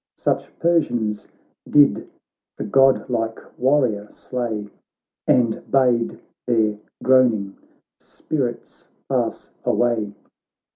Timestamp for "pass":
9.07-9.51